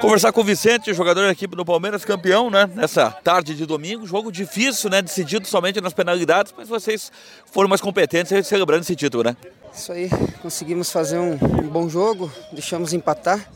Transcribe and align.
Conversar 0.00 0.32
com 0.32 0.42
o 0.42 0.44
Vicente, 0.44 0.94
jogador 0.94 1.22
da 1.22 1.32
equipe 1.32 1.56
do 1.56 1.64
Palmeiras, 1.64 2.04
campeão, 2.04 2.48
né? 2.50 2.70
Nessa 2.72 3.10
tarde 3.10 3.54
de 3.54 3.66
domingo, 3.66 4.06
jogo 4.06 4.30
difícil, 4.30 4.88
né? 4.88 5.02
Decidido 5.02 5.46
somente 5.46 5.80
nas 5.80 5.92
penalidades, 5.92 6.54
mas 6.56 6.68
vocês 6.68 7.10
foram 7.50 7.68
mais 7.68 7.80
competentes 7.80 8.46
celebrando 8.46 8.82
esse 8.82 8.94
título, 8.94 9.24
né? 9.24 9.36
Isso 9.74 9.92
aí, 9.92 10.08
conseguimos 10.40 10.90
fazer 10.90 11.18
um, 11.18 11.36
bom 11.36 11.88
jogo, 11.88 12.30
deixamos 12.52 12.92
empatar 12.92 13.50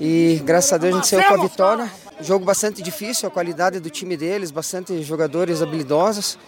e 0.00 0.40
graças 0.44 0.72
a 0.72 0.78
Deus 0.78 0.94
a 0.94 0.96
gente 0.98 1.08
saiu 1.08 1.28
com 1.28 1.34
a 1.34 1.42
vitória. 1.42 1.92
Jogo 2.20 2.44
bastante 2.44 2.82
difícil, 2.82 3.28
a 3.28 3.30
qualidade 3.30 3.80
do 3.80 3.90
time 3.90 4.16
deles, 4.16 4.50
bastante 4.50 5.02
jogadores 5.02 5.62
habilidosos. 5.62 6.38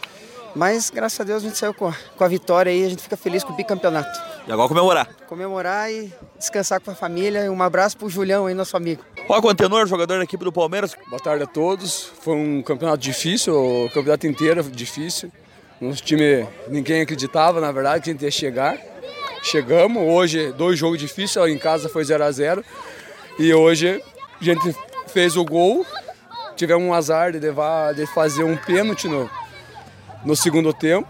Mas 0.55 0.91
graças 0.91 1.21
a 1.21 1.25
Deus 1.25 1.43
a 1.43 1.47
gente 1.47 1.59
saiu 1.59 1.75
com 1.75 1.93
a, 2.19 2.29
vitória 2.29 2.73
aí, 2.73 2.85
a 2.85 2.89
gente 2.89 3.03
fica 3.03 3.17
feliz 3.17 3.45
com 3.45 3.53
o 3.53 3.57
bicampeonato. 3.57 4.19
E 4.49 4.53
agora 4.53 4.67
comemorar. 4.67 5.09
Comemorar 5.27 5.93
e 5.93 6.11
descansar 6.39 6.81
com 6.81 6.91
a 6.91 6.95
família. 6.95 7.53
Um 7.53 7.63
abraço 7.63 7.99
pro 7.99 8.09
Julião 8.09 8.47
aí, 8.47 8.55
nosso 8.55 8.79
amigo. 8.79 9.05
Ó, 9.29 9.47
Antenor, 9.47 9.87
jogador 9.87 10.17
da 10.17 10.25
equipe 10.25 10.43
do 10.43 10.51
Palmeiras. 10.51 10.97
Boa 11.11 11.21
tarde 11.21 11.45
a 11.45 11.47
todos. 11.47 12.11
Foi 12.23 12.35
um 12.35 12.63
campeonato 12.63 12.97
difícil, 12.97 13.55
o 13.55 13.91
campeonato 13.91 14.27
inteiro 14.27 14.63
difícil. 14.63 15.31
Nosso 15.79 16.03
time, 16.03 16.47
ninguém 16.67 17.03
acreditava, 17.03 17.61
na 17.61 17.71
verdade, 17.71 18.05
que 18.05 18.09
a 18.09 18.13
gente 18.15 18.25
ia 18.25 18.31
chegar. 18.31 18.79
Chegamos, 19.43 20.03
hoje 20.03 20.51
dois 20.53 20.79
jogos 20.79 20.99
difíceis, 20.99 21.53
em 21.53 21.59
casa 21.59 21.87
foi 21.91 22.03
0 22.03 22.25
a 22.25 22.33
0 22.33 22.65
E 23.39 23.53
hoje 23.53 24.03
a 24.41 24.45
gente 24.45 24.75
fez 25.09 25.37
o 25.37 25.45
gol, 25.45 25.85
tivemos 26.57 26.83
um 26.85 26.95
azar 26.95 27.33
de, 27.33 27.39
levar, 27.39 27.93
de 27.93 28.07
fazer 28.07 28.45
um 28.45 28.57
pênalti 28.57 29.09
no, 29.09 29.29
no 30.25 30.35
segundo 30.35 30.73
tempo 30.73 31.07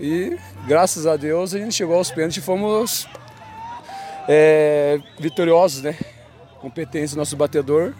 e 0.00 0.38
graças 0.66 1.06
a 1.06 1.16
Deus 1.16 1.54
a 1.54 1.58
gente 1.58 1.74
chegou 1.74 1.96
aos 1.96 2.10
pênaltis 2.10 2.38
e 2.38 2.40
fomos 2.40 3.06
é, 4.26 4.98
vitoriosos, 5.18 5.82
né? 5.82 5.94
Competência 6.60 7.14
do 7.14 7.18
nosso 7.18 7.36
batedor. 7.36 7.92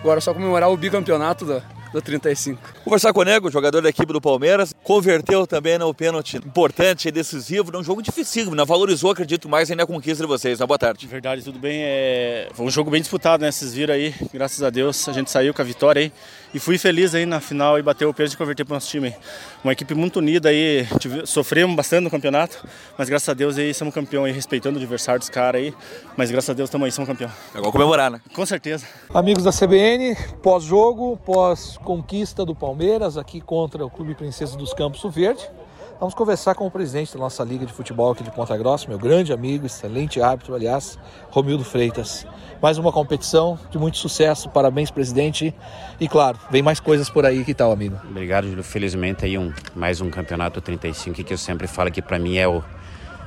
Agora 0.00 0.18
é 0.18 0.20
só 0.20 0.32
comemorar 0.32 0.70
o 0.70 0.76
bicampeonato 0.76 1.44
da, 1.44 1.62
do 1.94 2.02
35. 2.02 2.60
Conversar 2.82 3.12
com 3.12 3.20
o 3.20 3.24
Nego, 3.24 3.50
jogador 3.50 3.80
da 3.80 3.88
equipe 3.88 4.12
do 4.12 4.20
Palmeiras, 4.20 4.74
converteu 4.82 5.46
também 5.46 5.78
no 5.78 5.94
pênalti 5.94 6.36
importante 6.38 7.06
e 7.06 7.12
decisivo, 7.12 7.70
num 7.70 7.84
jogo 7.84 8.02
dificílimo, 8.02 8.56
né? 8.56 8.64
valorizou, 8.64 9.12
acredito, 9.12 9.48
mais 9.48 9.70
ainda 9.70 9.84
a 9.84 9.86
conquista 9.86 10.24
de 10.24 10.28
vocês. 10.28 10.58
Né? 10.58 10.66
Boa 10.66 10.78
tarde. 10.78 11.06
Verdade, 11.06 11.42
tudo 11.42 11.58
bem. 11.58 11.82
É... 11.82 12.48
Foi 12.52 12.66
um 12.66 12.70
jogo 12.70 12.90
bem 12.90 13.00
disputado, 13.00 13.42
né? 13.42 13.52
Vocês 13.52 13.72
viram 13.72 13.94
aí, 13.94 14.12
graças 14.32 14.62
a 14.62 14.70
Deus, 14.70 15.08
a 15.08 15.12
gente 15.12 15.30
saiu 15.30 15.54
com 15.54 15.62
a 15.62 15.64
vitória 15.64 16.00
aí. 16.00 16.12
E 16.52 16.58
fui 16.60 16.78
feliz 16.78 17.14
aí 17.16 17.26
na 17.26 17.40
final 17.40 17.78
e 17.80 17.82
bateu 17.82 18.08
o 18.08 18.14
pênalti 18.14 18.34
e 18.34 18.36
converter 18.36 18.64
para 18.64 18.72
o 18.72 18.76
nosso 18.76 18.88
time. 18.88 19.12
Uma 19.64 19.72
equipe 19.72 19.92
muito 19.92 20.20
unida 20.20 20.50
aí, 20.50 20.86
sofremos 21.24 21.74
bastante 21.74 22.04
no 22.04 22.10
campeonato, 22.10 22.64
mas 22.96 23.08
graças 23.08 23.28
a 23.28 23.34
Deus 23.34 23.58
aí 23.58 23.74
somos 23.74 23.92
campeão 23.92 24.22
aí, 24.22 24.30
respeitando 24.30 24.78
o 24.78 24.80
adversário 24.80 25.18
dos 25.18 25.28
caras 25.28 25.60
aí. 25.60 25.74
Mas 26.16 26.30
graças 26.30 26.50
a 26.50 26.52
Deus 26.52 26.68
estamos 26.68 26.84
aí, 26.84 26.92
somos 26.92 27.08
campeão. 27.08 27.30
Agora 27.52 27.72
comemorar, 27.72 28.10
né? 28.10 28.20
Com 28.32 28.46
certeza. 28.46 28.86
Amigos 29.12 29.42
da 29.42 29.50
CBN, 29.50 30.16
pós-jogo, 30.42 31.18
pós-conquista 31.84 32.46
do 32.46 32.54
Palmeiras 32.54 33.18
aqui 33.18 33.40
contra 33.40 33.84
o 33.84 33.90
Clube 33.90 34.14
Princesa 34.14 34.56
dos 34.56 34.72
Campos 34.72 35.04
Verde. 35.14 35.46
Vamos 36.00 36.14
conversar 36.14 36.54
com 36.54 36.66
o 36.66 36.70
presidente 36.70 37.12
da 37.12 37.20
nossa 37.20 37.44
Liga 37.44 37.66
de 37.66 37.72
Futebol 37.72 38.10
aqui 38.10 38.24
de 38.24 38.30
Ponta 38.30 38.56
Grossa, 38.56 38.88
meu 38.88 38.98
grande 38.98 39.32
amigo, 39.32 39.66
excelente 39.66 40.20
árbitro, 40.20 40.54
aliás, 40.54 40.98
Romildo 41.30 41.62
Freitas. 41.62 42.26
Mais 42.60 42.78
uma 42.78 42.90
competição 42.90 43.58
de 43.70 43.78
muito 43.78 43.98
sucesso, 43.98 44.48
parabéns, 44.48 44.90
presidente. 44.90 45.54
E 46.00 46.08
claro, 46.08 46.38
vem 46.50 46.62
mais 46.62 46.80
coisas 46.80 47.10
por 47.10 47.26
aí, 47.26 47.44
que 47.44 47.54
tal, 47.54 47.70
amigo? 47.70 48.00
Obrigado, 48.08 48.48
Júlio. 48.48 48.64
Felizmente 48.64 49.26
aí 49.26 49.36
um, 49.36 49.52
mais 49.74 50.00
um 50.00 50.10
campeonato 50.10 50.60
35 50.60 51.22
que 51.22 51.34
eu 51.34 51.38
sempre 51.38 51.66
falo 51.66 51.92
que 51.92 52.00
para 52.00 52.18
mim 52.18 52.38
é 52.38 52.48
o, 52.48 52.64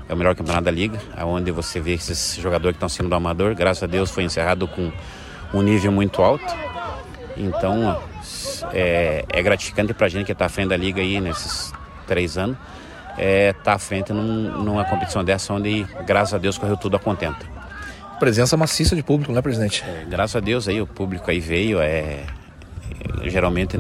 é 0.10 0.14
o 0.14 0.18
melhor 0.18 0.36
campeonato 0.36 0.66
da 0.66 0.72
Liga, 0.72 1.00
onde 1.24 1.52
você 1.52 1.80
vê 1.80 1.94
esses 1.94 2.36
jogadores 2.36 2.74
que 2.74 2.78
estão 2.78 2.90
sendo 2.90 3.08
do 3.08 3.16
amador. 3.16 3.54
Graças 3.54 3.84
a 3.84 3.88
Deus 3.88 4.10
foi 4.10 4.24
encerrado 4.24 4.68
com 4.68 4.92
um 5.54 5.62
nível 5.62 5.92
muito 5.92 6.22
alto. 6.22 6.44
Então, 7.38 8.02
é, 8.74 9.26
é 9.30 9.44
gratificante 9.44 9.94
para 9.94 10.08
a 10.08 10.10
gente 10.10 10.26
que 10.26 10.32
está 10.32 10.46
à 10.46 10.50
frente 10.50 10.70
da 10.70 10.78
Liga 10.78 11.02
aí 11.02 11.22
nesses 11.22 11.72
três 12.08 12.38
anos, 12.38 12.58
é, 13.18 13.54
tá 13.54 13.74
à 13.74 13.80
frente 13.80 14.14
num, 14.14 14.64
numa 14.64 14.86
competição 14.86 15.24
dessa 15.24 15.54
onde, 15.54 15.86
graças 16.06 16.34
a 16.34 16.38
Deus, 16.38 16.58
correu 16.58 16.78
tudo 16.78 16.96
a 16.96 17.00
contento. 17.00 17.46
Presença 18.20 18.58
maciça 18.58 18.96
de 18.96 19.04
público, 19.04 19.32
né, 19.32 19.42
presidente? 19.42 19.84
É, 19.84 20.06
graças 20.10 20.36
a 20.36 20.40
Deus 20.40 20.68
aí 20.68 20.82
o 20.82 20.88
público 20.88 21.30
aí 21.30 21.40
veio, 21.40 21.80
é, 21.80 22.24
é 23.22 23.30
geralmente 23.30 23.78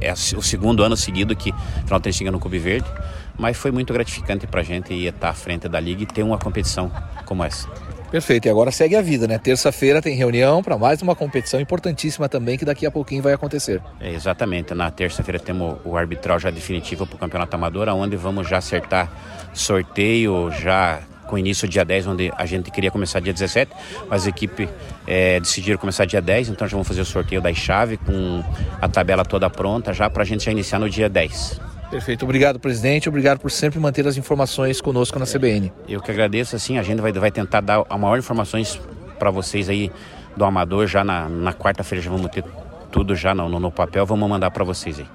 é 0.00 0.12
o 0.12 0.42
segundo 0.42 0.82
ano 0.82 0.96
seguido 0.96 1.34
que 1.36 1.52
final 1.84 2.00
tem 2.00 2.12
chega 2.12 2.30
no 2.30 2.40
Clube 2.40 2.58
Verde, 2.58 2.88
mas 3.36 3.56
foi 3.56 3.70
muito 3.70 3.92
gratificante 3.92 4.46
para 4.46 4.60
a 4.60 4.64
gente 4.64 4.92
estar 4.94 5.30
à 5.30 5.34
frente 5.34 5.68
da 5.68 5.78
liga 5.78 6.02
e 6.02 6.06
ter 6.06 6.22
uma 6.22 6.38
competição 6.38 6.90
como 7.24 7.44
essa. 7.44 7.68
Perfeito, 8.10 8.46
e 8.46 8.50
agora 8.50 8.70
segue 8.70 8.96
a 8.96 9.02
vida, 9.02 9.28
né? 9.28 9.38
Terça-feira 9.38 10.00
tem 10.00 10.16
reunião 10.16 10.62
para 10.62 10.78
mais 10.78 11.02
uma 11.02 11.14
competição 11.14 11.60
importantíssima 11.60 12.28
também 12.28 12.56
que 12.56 12.64
daqui 12.64 12.86
a 12.86 12.90
pouquinho 12.90 13.22
vai 13.22 13.34
acontecer. 13.34 13.82
É, 14.00 14.12
exatamente, 14.12 14.74
na 14.74 14.90
terça-feira 14.90 15.38
temos 15.38 15.76
o 15.84 15.96
arbitral 15.96 16.38
já 16.38 16.50
definitivo 16.50 17.06
para 17.06 17.16
o 17.16 17.18
Campeonato 17.18 17.54
Amador, 17.54 17.88
onde 17.88 18.16
vamos 18.16 18.48
já 18.48 18.58
acertar 18.58 19.10
sorteio 19.52 20.50
já 20.50 21.00
com 21.26 21.36
início 21.36 21.68
dia 21.68 21.84
10, 21.84 22.06
onde 22.06 22.32
a 22.36 22.46
gente 22.46 22.70
queria 22.70 22.90
começar 22.90 23.20
dia 23.20 23.34
17, 23.34 23.70
mas 24.08 24.26
a 24.26 24.30
equipe 24.30 24.66
é, 25.06 25.38
decidiram 25.38 25.78
começar 25.78 26.06
dia 26.06 26.22
10, 26.22 26.48
então 26.48 26.66
já 26.66 26.72
vamos 26.72 26.88
fazer 26.88 27.02
o 27.02 27.04
sorteio 27.04 27.42
das 27.42 27.56
chaves 27.56 27.98
com 28.06 28.42
a 28.80 28.88
tabela 28.88 29.24
toda 29.24 29.50
pronta 29.50 29.92
já 29.92 30.08
para 30.08 30.22
a 30.22 30.26
gente 30.26 30.44
já 30.44 30.50
iniciar 30.50 30.78
no 30.78 30.88
dia 30.88 31.08
10. 31.08 31.60
Perfeito. 31.90 32.24
Obrigado, 32.24 32.60
presidente. 32.60 33.08
Obrigado 33.08 33.38
por 33.38 33.50
sempre 33.50 33.78
manter 33.80 34.06
as 34.06 34.16
informações 34.16 34.80
conosco 34.80 35.18
na 35.18 35.24
CBN. 35.24 35.72
Eu 35.88 36.02
que 36.02 36.10
agradeço. 36.10 36.54
Assim, 36.54 36.78
a 36.78 36.82
gente 36.82 37.00
vai, 37.00 37.12
vai 37.12 37.30
tentar 37.30 37.60
dar 37.60 37.84
a 37.88 37.96
maior 37.96 38.18
informações 38.18 38.78
para 39.18 39.30
vocês 39.30 39.68
aí 39.68 39.90
do 40.36 40.44
Amador. 40.44 40.86
Já 40.86 41.02
na, 41.02 41.28
na 41.28 41.52
quarta-feira 41.52 42.04
já 42.04 42.10
vamos 42.10 42.30
ter 42.30 42.44
tudo 42.92 43.14
já 43.14 43.34
no, 43.34 43.48
no, 43.48 43.58
no 43.58 43.70
papel. 43.70 44.04
Vamos 44.04 44.28
mandar 44.28 44.50
para 44.50 44.64
vocês 44.64 44.98
aí. 44.98 45.08